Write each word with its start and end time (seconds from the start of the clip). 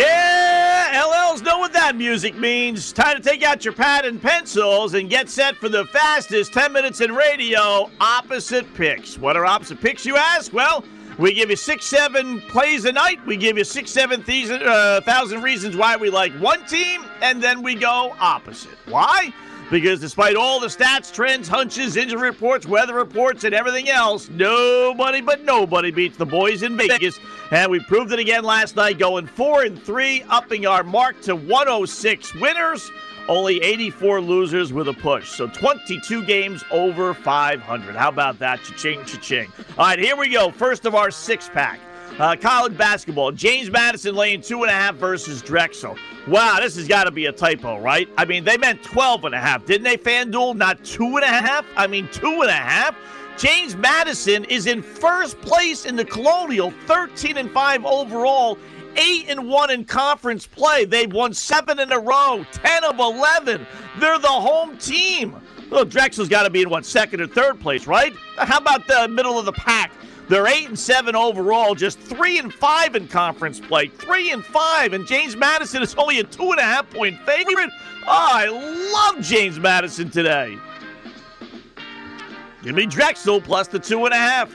Yeah, 0.00 1.02
LLs 1.04 1.42
know 1.44 1.58
what 1.58 1.74
that 1.74 1.94
music 1.94 2.34
means. 2.34 2.90
Time 2.90 3.18
to 3.18 3.22
take 3.22 3.42
out 3.42 3.66
your 3.66 3.74
pad 3.74 4.06
and 4.06 4.20
pencils 4.20 4.94
and 4.94 5.10
get 5.10 5.28
set 5.28 5.56
for 5.56 5.68
the 5.68 5.84
fastest 5.84 6.54
10 6.54 6.72
minutes 6.72 7.02
in 7.02 7.14
radio 7.14 7.90
opposite 8.00 8.72
picks. 8.72 9.18
What 9.18 9.36
are 9.36 9.44
opposite 9.44 9.78
picks, 9.78 10.06
you 10.06 10.16
ask? 10.16 10.54
Well, 10.54 10.84
we 11.18 11.34
give 11.34 11.50
you 11.50 11.56
six, 11.56 11.84
seven 11.84 12.40
plays 12.40 12.86
a 12.86 12.92
night. 12.92 13.18
We 13.26 13.36
give 13.36 13.58
you 13.58 13.64
six, 13.64 13.90
seven 13.90 14.22
thousand, 14.22 14.62
uh, 14.62 15.40
reasons 15.42 15.76
why 15.76 15.96
we 15.98 16.08
like 16.08 16.32
one 16.40 16.64
team, 16.64 17.04
and 17.20 17.42
then 17.42 17.62
we 17.62 17.74
go 17.74 18.16
opposite. 18.18 18.78
Why? 18.86 19.34
Because 19.70 20.00
despite 20.00 20.34
all 20.34 20.58
the 20.58 20.66
stats, 20.66 21.12
trends, 21.12 21.46
hunches, 21.46 21.96
injury 21.96 22.30
reports, 22.30 22.66
weather 22.66 22.94
reports, 22.94 23.44
and 23.44 23.54
everything 23.54 23.88
else, 23.88 24.28
nobody 24.28 25.20
but 25.20 25.44
nobody 25.44 25.92
beats 25.92 26.16
the 26.16 26.26
boys 26.26 26.64
in 26.64 26.76
Vegas. 26.76 27.20
And 27.52 27.70
we 27.70 27.78
proved 27.80 28.12
it 28.12 28.18
again 28.18 28.42
last 28.42 28.74
night, 28.74 28.98
going 28.98 29.28
four 29.28 29.62
and 29.62 29.80
three, 29.80 30.24
upping 30.28 30.66
our 30.66 30.82
mark 30.82 31.20
to 31.22 31.36
106 31.36 32.34
winners. 32.34 32.90
Only 33.28 33.62
84 33.62 34.20
losers 34.20 34.72
with 34.72 34.88
a 34.88 34.92
push. 34.92 35.28
So 35.28 35.46
22 35.46 36.24
games 36.24 36.64
over 36.72 37.14
500. 37.14 37.94
How 37.94 38.08
about 38.08 38.40
that? 38.40 38.60
Cha-ching, 38.64 39.04
cha-ching. 39.04 39.52
All 39.78 39.86
right, 39.86 39.98
here 40.00 40.16
we 40.16 40.30
go. 40.30 40.50
First 40.50 40.84
of 40.84 40.96
our 40.96 41.12
six 41.12 41.48
pack. 41.48 41.78
Uh, 42.18 42.36
college 42.36 42.76
basketball. 42.76 43.32
James 43.32 43.70
Madison 43.70 44.14
laying 44.14 44.42
two 44.42 44.62
and 44.62 44.70
a 44.70 44.74
half 44.74 44.96
versus 44.96 45.40
Drexel. 45.40 45.96
Wow, 46.28 46.58
this 46.60 46.76
has 46.76 46.86
got 46.86 47.04
to 47.04 47.10
be 47.10 47.26
a 47.26 47.32
typo, 47.32 47.78
right? 47.78 48.08
I 48.18 48.24
mean, 48.24 48.44
they 48.44 48.58
meant 48.58 48.82
12 48.82 49.24
and 49.24 49.34
a 49.34 49.40
half, 49.40 49.64
didn't 49.64 49.84
they, 49.84 49.96
FanDuel? 49.96 50.56
Not 50.56 50.84
two 50.84 51.16
and 51.16 51.24
a 51.24 51.28
half? 51.28 51.64
I 51.76 51.86
mean, 51.86 52.08
two 52.12 52.42
and 52.42 52.50
a 52.50 52.52
half? 52.52 52.96
James 53.38 53.74
Madison 53.74 54.44
is 54.44 54.66
in 54.66 54.82
first 54.82 55.40
place 55.40 55.86
in 55.86 55.96
the 55.96 56.04
Colonial, 56.04 56.72
13 56.86 57.38
and 57.38 57.50
5 57.50 57.86
overall, 57.86 58.58
8 58.96 59.30
and 59.30 59.48
1 59.48 59.70
in 59.70 59.84
conference 59.86 60.46
play. 60.46 60.84
They've 60.84 61.10
won 61.10 61.32
7 61.32 61.78
in 61.78 61.90
a 61.90 61.98
row, 61.98 62.44
10 62.52 62.84
of 62.84 62.98
11. 62.98 63.66
They're 63.98 64.18
the 64.18 64.28
home 64.28 64.76
team. 64.76 65.40
Well, 65.70 65.86
Drexel's 65.86 66.28
got 66.28 66.42
to 66.42 66.50
be 66.50 66.62
in 66.62 66.68
what, 66.68 66.84
second 66.84 67.22
or 67.22 67.28
third 67.28 67.60
place, 67.60 67.86
right? 67.86 68.12
How 68.36 68.58
about 68.58 68.86
the 68.86 69.08
middle 69.08 69.38
of 69.38 69.46
the 69.46 69.52
pack? 69.52 69.90
They're 70.30 70.46
eight 70.46 70.68
and 70.68 70.78
seven 70.78 71.16
overall, 71.16 71.74
just 71.74 71.98
three 71.98 72.38
and 72.38 72.54
five 72.54 72.94
in 72.94 73.08
conference 73.08 73.58
play. 73.58 73.88
Three 73.88 74.30
and 74.30 74.44
five, 74.44 74.92
and 74.92 75.04
James 75.04 75.34
Madison 75.34 75.82
is 75.82 75.92
only 75.96 76.20
a 76.20 76.22
two 76.22 76.52
and 76.52 76.60
a 76.60 76.62
half 76.62 76.88
point 76.88 77.18
favorite. 77.22 77.68
Oh, 78.06 78.28
I 78.32 78.46
love 78.92 79.24
James 79.24 79.58
Madison 79.58 80.08
today. 80.08 80.56
Give 82.62 82.76
me 82.76 82.86
Drexel 82.86 83.40
plus 83.40 83.66
the 83.66 83.80
two 83.80 84.04
and 84.04 84.14
a 84.14 84.18
half. 84.18 84.54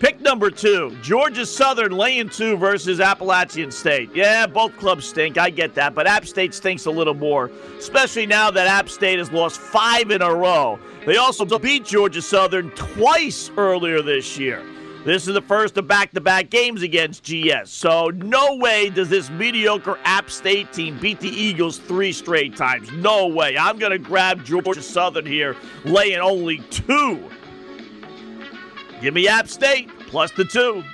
Pick 0.00 0.20
number 0.20 0.50
two, 0.50 0.96
Georgia 1.00 1.46
Southern 1.46 1.92
laying 1.92 2.28
two 2.28 2.56
versus 2.56 2.98
Appalachian 2.98 3.70
State. 3.70 4.10
Yeah, 4.16 4.48
both 4.48 4.76
clubs 4.78 5.06
stink. 5.06 5.38
I 5.38 5.50
get 5.50 5.76
that, 5.76 5.94
but 5.94 6.08
App 6.08 6.26
State 6.26 6.54
stinks 6.54 6.86
a 6.86 6.90
little 6.90 7.14
more, 7.14 7.52
especially 7.78 8.26
now 8.26 8.50
that 8.50 8.66
App 8.66 8.88
State 8.88 9.20
has 9.20 9.30
lost 9.30 9.60
five 9.60 10.10
in 10.10 10.22
a 10.22 10.34
row. 10.34 10.80
They 11.06 11.18
also 11.18 11.44
beat 11.56 11.84
Georgia 11.84 12.20
Southern 12.20 12.70
twice 12.72 13.48
earlier 13.56 14.02
this 14.02 14.36
year. 14.36 14.60
This 15.04 15.26
is 15.26 15.34
the 15.34 15.42
first 15.42 15.76
of 15.78 15.88
back 15.88 16.12
to 16.12 16.20
back 16.20 16.48
games 16.48 16.82
against 16.82 17.24
GS. 17.24 17.70
So, 17.70 18.10
no 18.10 18.54
way 18.54 18.88
does 18.88 19.08
this 19.08 19.30
mediocre 19.30 19.98
App 20.04 20.30
State 20.30 20.72
team 20.72 20.96
beat 21.00 21.18
the 21.18 21.28
Eagles 21.28 21.78
three 21.78 22.12
straight 22.12 22.54
times. 22.54 22.88
No 22.92 23.26
way. 23.26 23.58
I'm 23.58 23.80
going 23.80 23.90
to 23.90 23.98
grab 23.98 24.44
Georgia 24.44 24.80
Southern 24.80 25.26
here, 25.26 25.56
laying 25.84 26.20
only 26.20 26.58
two. 26.70 27.28
Give 29.00 29.12
me 29.12 29.26
App 29.26 29.48
State 29.48 29.90
plus 30.06 30.30
the 30.30 30.44
two. 30.44 30.84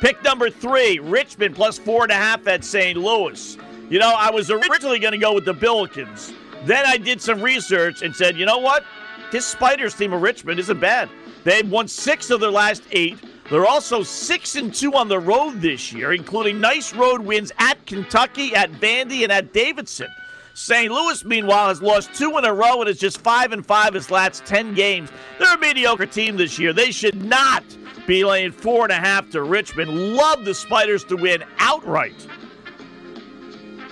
Pick 0.00 0.22
number 0.22 0.48
three, 0.48 1.00
Richmond 1.00 1.56
plus 1.56 1.78
four 1.78 2.04
and 2.04 2.12
a 2.12 2.16
half 2.16 2.46
at 2.46 2.62
St. 2.62 2.96
Louis. 2.96 3.56
You 3.90 3.98
know, 3.98 4.14
I 4.16 4.30
was 4.30 4.52
originally 4.52 5.00
going 5.00 5.12
to 5.12 5.18
go 5.18 5.34
with 5.34 5.44
the 5.44 5.54
Billikens. 5.54 6.32
Then 6.64 6.84
I 6.86 6.96
did 6.96 7.20
some 7.20 7.42
research 7.42 8.02
and 8.02 8.14
said, 8.14 8.36
you 8.36 8.46
know 8.46 8.58
what? 8.58 8.84
This 9.32 9.46
Spiders 9.46 9.94
team 9.94 10.12
of 10.12 10.22
Richmond 10.22 10.60
isn't 10.60 10.80
bad. 10.80 11.08
They've 11.46 11.70
won 11.70 11.86
six 11.86 12.30
of 12.30 12.40
their 12.40 12.50
last 12.50 12.82
eight. 12.90 13.18
They're 13.52 13.66
also 13.66 14.02
six 14.02 14.56
and 14.56 14.74
two 14.74 14.94
on 14.94 15.06
the 15.06 15.20
road 15.20 15.60
this 15.60 15.92
year, 15.92 16.12
including 16.12 16.60
nice 16.60 16.92
road 16.92 17.20
wins 17.20 17.52
at 17.60 17.86
Kentucky, 17.86 18.52
at 18.56 18.72
Vandy, 18.72 19.22
and 19.22 19.30
at 19.30 19.52
Davidson. 19.52 20.08
St. 20.54 20.90
Louis, 20.90 21.24
meanwhile, 21.24 21.68
has 21.68 21.80
lost 21.80 22.12
two 22.14 22.36
in 22.36 22.44
a 22.44 22.52
row 22.52 22.80
and 22.80 22.90
is 22.90 22.98
just 22.98 23.20
five 23.20 23.52
and 23.52 23.64
five 23.64 23.94
his 23.94 24.10
last 24.10 24.44
ten 24.44 24.74
games. 24.74 25.08
They're 25.38 25.54
a 25.54 25.58
mediocre 25.58 26.06
team 26.06 26.36
this 26.36 26.58
year. 26.58 26.72
They 26.72 26.90
should 26.90 27.22
not 27.22 27.62
be 28.08 28.24
laying 28.24 28.50
four 28.50 28.82
and 28.82 28.92
a 28.92 28.96
half 28.96 29.30
to 29.30 29.44
Richmond. 29.44 30.16
Love 30.16 30.44
the 30.44 30.52
Spiders 30.52 31.04
to 31.04 31.16
win 31.16 31.44
outright. 31.60 32.26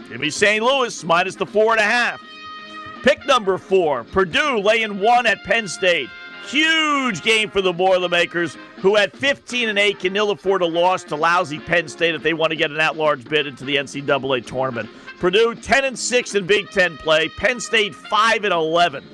Give 0.09 0.19
me 0.19 0.31
St. 0.31 0.61
Louis 0.61 1.05
minus 1.05 1.37
the 1.37 1.47
four 1.47 1.71
and 1.71 1.81
a 1.81 1.85
half. 1.85 2.21
Pick 3.05 3.25
number 3.27 3.59
four, 3.59 4.03
Purdue 4.03 4.59
laying 4.59 4.99
one 4.99 5.25
at 5.27 5.45
Penn 5.45 5.69
State. 5.69 6.11
Huge 6.47 7.23
game 7.23 7.51
for 7.51 7.63
the 7.63 7.73
Boilermakers, 7.73 8.57
who 8.77 8.97
at 8.97 9.17
15 9.17 9.69
and 9.71 9.79
8 9.79 9.99
can 9.99 10.17
ill 10.17 10.31
afford 10.31 10.63
a 10.63 10.67
loss 10.67 11.03
to 11.05 11.17
lousy 11.17 11.59
Penn 11.59 11.89
State 11.89 12.15
if 12.15 12.23
they 12.23 12.35
want 12.35 12.51
to 12.51 12.57
get 12.57 12.71
an 12.71 12.81
at-large 12.81 13.25
bid 13.25 13.47
into 13.47 13.65
the 13.65 13.77
NCAA 13.77 14.47
tournament. 14.47 14.91
Purdue 15.19 15.55
10 15.55 15.85
and 15.85 15.99
6 15.99 16.35
in 16.35 16.47
Big 16.47 16.69
Ten 16.71 16.97
play. 16.99 17.29
Penn 17.31 17.61
State 17.61 17.95
5 17.95 18.45
and 18.45 18.53
11. 18.53 19.05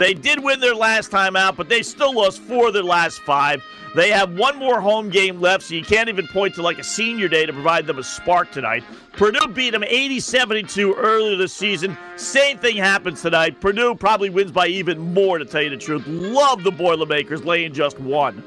They 0.00 0.14
did 0.14 0.42
win 0.42 0.60
their 0.60 0.74
last 0.74 1.10
time 1.10 1.36
out, 1.36 1.58
but 1.58 1.68
they 1.68 1.82
still 1.82 2.14
lost 2.14 2.40
four 2.40 2.68
of 2.68 2.72
their 2.72 2.82
last 2.82 3.20
five. 3.20 3.62
They 3.94 4.08
have 4.08 4.32
one 4.32 4.56
more 4.56 4.80
home 4.80 5.10
game 5.10 5.42
left, 5.42 5.64
so 5.64 5.74
you 5.74 5.84
can't 5.84 6.08
even 6.08 6.26
point 6.28 6.54
to 6.54 6.62
like 6.62 6.78
a 6.78 6.82
senior 6.82 7.28
day 7.28 7.44
to 7.44 7.52
provide 7.52 7.86
them 7.86 7.98
a 7.98 8.02
spark 8.02 8.50
tonight. 8.50 8.82
Purdue 9.12 9.48
beat 9.48 9.72
them 9.72 9.84
80 9.84 10.20
72 10.20 10.94
earlier 10.94 11.36
this 11.36 11.52
season. 11.52 11.98
Same 12.16 12.56
thing 12.56 12.78
happens 12.78 13.20
tonight. 13.20 13.60
Purdue 13.60 13.94
probably 13.94 14.30
wins 14.30 14.50
by 14.50 14.68
even 14.68 15.12
more, 15.12 15.36
to 15.36 15.44
tell 15.44 15.60
you 15.60 15.68
the 15.68 15.76
truth. 15.76 16.06
Love 16.06 16.64
the 16.64 16.70
Boilermakers 16.70 17.44
laying 17.44 17.74
just 17.74 18.00
one. 18.00 18.42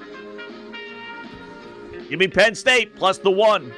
Give 2.10 2.18
me 2.18 2.30
Penn 2.30 2.56
State 2.56 2.96
plus 2.96 3.20
the 3.20 3.30
one. 3.30 3.72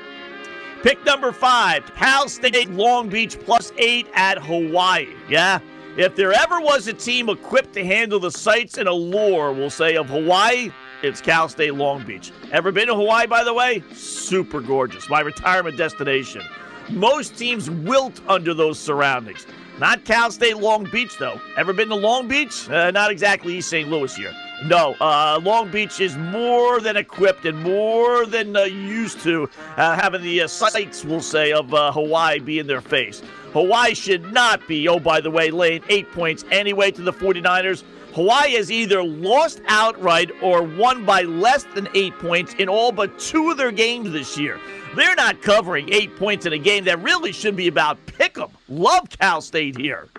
Pick 0.81 1.03
number 1.03 1.33
five, 1.33 1.93
Cal 1.95 2.29
State 2.29 2.71
Long 2.71 3.09
Beach 3.09 3.37
plus 3.37 3.73
eight 3.77 4.07
at 4.13 4.37
Hawaii. 4.37 5.13
Yeah. 5.27 5.59
If 5.97 6.17
there 6.17 6.33
ever 6.33 6.59
was 6.59 6.87
a 6.87 6.93
team 6.93 7.29
equipped 7.29 7.71
to 7.75 7.85
handle 7.85 8.19
the 8.19 8.29
sights 8.29 8.77
and 8.77 8.89
allure, 8.89 9.53
we'll 9.53 9.69
say, 9.69 9.95
of 9.95 10.07
Hawaii, 10.07 10.69
it's 11.01 11.21
Cal 11.21 11.47
State 11.47 11.73
Long 11.73 12.03
Beach. 12.03 12.33
Ever 12.51 12.73
been 12.73 12.87
to 12.87 12.95
Hawaii, 12.95 13.27
by 13.27 13.45
the 13.45 13.53
way? 13.53 13.81
Super 13.93 14.59
gorgeous. 14.59 15.09
My 15.09 15.21
retirement 15.21 15.77
destination. 15.77 16.41
Most 16.89 17.37
teams 17.37 17.69
wilt 17.69 18.19
under 18.27 18.53
those 18.53 18.77
surroundings. 18.77 19.47
Not 19.79 20.03
Cal 20.03 20.31
State 20.31 20.57
Long 20.57 20.83
Beach, 20.83 21.17
though. 21.17 21.39
Ever 21.55 21.71
been 21.71 21.87
to 21.87 21.95
Long 21.95 22.27
Beach? 22.27 22.69
Uh, 22.69 22.91
not 22.91 23.09
exactly 23.09 23.57
East 23.57 23.69
St. 23.69 23.89
Louis 23.89 24.13
here. 24.13 24.33
No, 24.65 24.95
uh, 24.99 25.39
Long 25.43 25.71
Beach 25.71 26.01
is 26.01 26.17
more 26.17 26.81
than 26.81 26.97
equipped 26.97 27.45
and 27.45 27.61
more 27.61 28.25
than 28.25 28.55
uh, 28.57 28.63
used 28.63 29.21
to 29.21 29.49
uh, 29.77 29.95
having 29.95 30.21
the 30.23 30.41
uh, 30.41 30.47
sights, 30.47 31.05
we'll 31.05 31.21
say, 31.21 31.53
of 31.53 31.73
uh, 31.73 31.93
Hawaii 31.93 32.39
be 32.39 32.59
in 32.59 32.67
their 32.67 32.81
face. 32.81 33.21
Hawaii 33.55 33.93
should 33.93 34.33
not 34.33 34.67
be, 34.67 34.85
oh, 34.89 34.99
by 34.99 35.21
the 35.21 35.31
way, 35.31 35.49
laying 35.49 35.81
eight 35.87 36.11
points 36.11 36.43
anyway 36.51 36.91
to 36.91 37.01
the 37.01 37.13
49ers. 37.13 37.85
Hawaii 38.13 38.55
has 38.55 38.69
either 38.69 39.01
lost 39.01 39.61
outright 39.69 40.29
or 40.41 40.61
won 40.61 41.05
by 41.05 41.21
less 41.21 41.63
than 41.73 41.87
eight 41.93 42.13
points 42.19 42.53
in 42.55 42.67
all 42.67 42.91
but 42.91 43.17
two 43.17 43.51
of 43.51 43.55
their 43.55 43.71
games 43.71 44.11
this 44.11 44.37
year. 44.37 44.59
They're 44.97 45.15
not 45.15 45.41
covering 45.41 45.87
eight 45.93 46.17
points 46.17 46.45
in 46.45 46.51
a 46.51 46.57
game 46.57 46.83
that 46.83 47.01
really 47.01 47.31
should 47.31 47.55
be 47.55 47.69
about 47.69 47.97
pick 48.07 48.37
'em. 48.37 48.49
Love 48.67 49.07
Cal 49.09 49.39
State 49.39 49.77
here. 49.77 50.09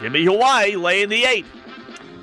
Give 0.00 0.10
me 0.10 0.24
Hawaii 0.24 0.74
laying 0.74 1.10
the 1.10 1.26
eight. 1.26 1.44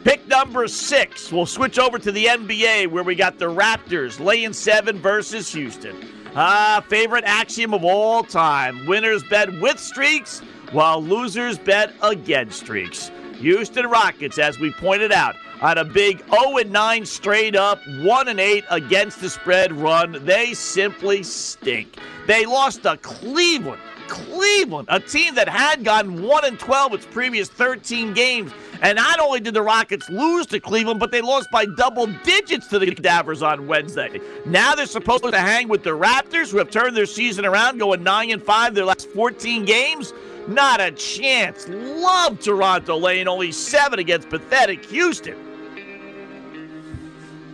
Pick 0.03 0.27
number 0.27 0.67
six. 0.67 1.31
We'll 1.31 1.45
switch 1.45 1.77
over 1.77 1.99
to 1.99 2.11
the 2.11 2.25
NBA 2.29 2.87
where 2.87 3.03
we 3.03 3.13
got 3.13 3.37
the 3.37 3.45
Raptors 3.45 4.19
laying 4.19 4.53
seven 4.53 4.97
versus 4.97 5.53
Houston. 5.53 6.14
Ah, 6.37 6.83
favorite 6.89 7.23
axiom 7.23 7.73
of 7.73 7.85
all 7.85 8.21
time. 8.21 8.85
Winners 8.85 9.23
bet 9.23 9.57
with 9.61 9.79
streaks, 9.79 10.41
while 10.73 11.01
losers 11.01 11.57
bet 11.57 11.93
against 12.01 12.59
streaks. 12.59 13.09
Houston 13.37 13.85
Rockets, 13.85 14.37
as 14.37 14.59
we 14.59 14.71
pointed 14.71 15.13
out, 15.13 15.37
on 15.61 15.77
a 15.77 15.85
big 15.85 16.21
0 16.29 16.57
9 16.65 17.05
straight 17.05 17.55
up, 17.55 17.79
1 18.01 18.37
8 18.37 18.65
against 18.69 19.21
the 19.21 19.29
spread 19.29 19.71
run. 19.71 20.25
They 20.25 20.53
simply 20.53 21.23
stink. 21.23 21.97
They 22.27 22.45
lost 22.45 22.83
to 22.83 22.97
Cleveland. 22.97 23.81
Cleveland, 24.07 24.87
a 24.91 24.99
team 24.99 25.35
that 25.35 25.49
had 25.49 25.83
gone 25.83 26.21
1 26.23 26.45
and 26.45 26.59
12 26.59 26.93
its 26.93 27.05
previous 27.05 27.49
13 27.49 28.13
games. 28.13 28.51
And 28.81 28.97
not 28.97 29.19
only 29.19 29.39
did 29.39 29.53
the 29.53 29.61
Rockets 29.61 30.09
lose 30.09 30.45
to 30.47 30.59
Cleveland, 30.59 30.99
but 30.99 31.11
they 31.11 31.21
lost 31.21 31.49
by 31.51 31.65
double 31.77 32.07
digits 32.23 32.67
to 32.67 32.79
the 32.79 32.93
Cadavers 32.93 33.41
on 33.41 33.67
Wednesday. 33.67 34.19
Now 34.45 34.75
they're 34.75 34.85
supposed 34.85 35.23
to 35.23 35.37
hang 35.37 35.67
with 35.67 35.83
the 35.83 35.91
Raptors, 35.91 36.51
who 36.51 36.57
have 36.57 36.69
turned 36.69 36.95
their 36.95 37.05
season 37.05 37.45
around, 37.45 37.77
going 37.77 38.03
9 38.03 38.31
and 38.31 38.43
5 38.43 38.75
their 38.75 38.85
last 38.85 39.09
14 39.09 39.65
games. 39.65 40.13
Not 40.47 40.79
a 40.79 40.91
chance. 40.91 41.67
Love 41.67 42.39
Toronto 42.39 42.97
laying 42.97 43.27
only 43.27 43.51
seven 43.51 43.99
against 43.99 44.29
pathetic 44.29 44.85
Houston. 44.85 45.37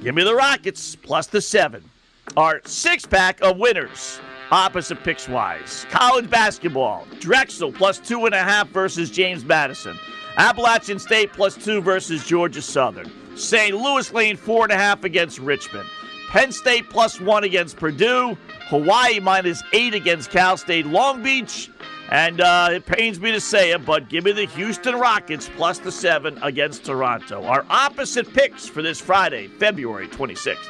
Give 0.03 0.15
me 0.15 0.23
the 0.23 0.35
Rockets 0.35 0.95
plus 0.95 1.27
the 1.27 1.41
seven. 1.41 1.83
Our 2.35 2.61
six 2.65 3.05
pack 3.05 3.39
of 3.41 3.57
winners. 3.57 4.19
Opposite 4.51 5.03
picks 5.03 5.27
wise. 5.27 5.85
College 5.89 6.29
basketball, 6.29 7.07
Drexel 7.19 7.71
plus 7.71 7.99
two 7.99 8.25
and 8.25 8.35
a 8.35 8.43
half 8.43 8.67
versus 8.69 9.09
James 9.09 9.43
Madison. 9.45 9.97
Appalachian 10.37 10.99
State 10.99 11.31
plus 11.33 11.55
two 11.55 11.81
versus 11.81 12.25
Georgia 12.25 12.61
Southern. 12.61 13.11
St. 13.35 13.75
Louis 13.75 14.11
laying 14.13 14.37
four 14.37 14.63
and 14.63 14.71
a 14.71 14.77
half 14.77 15.03
against 15.03 15.39
Richmond. 15.39 15.87
Penn 16.29 16.51
State 16.51 16.89
plus 16.89 17.19
one 17.19 17.43
against 17.43 17.77
Purdue. 17.77 18.37
Hawaii 18.67 19.19
minus 19.19 19.61
eight 19.73 19.93
against 19.93 20.29
Cal 20.29 20.55
State 20.55 20.85
Long 20.85 21.21
Beach. 21.21 21.69
And 22.09 22.41
uh, 22.41 22.69
it 22.71 22.85
pains 22.85 23.21
me 23.21 23.31
to 23.31 23.39
say 23.39 23.71
it, 23.71 23.85
but 23.85 24.09
give 24.09 24.25
me 24.25 24.33
the 24.33 24.45
Houston 24.45 24.95
Rockets 24.95 25.49
plus 25.55 25.79
the 25.79 25.91
seven 25.91 26.37
against 26.41 26.85
Toronto. 26.85 27.43
Our 27.43 27.65
opposite 27.69 28.33
picks 28.33 28.67
for 28.67 28.81
this 28.81 28.99
Friday, 28.99 29.47
February 29.47 30.09
26th. 30.09 30.67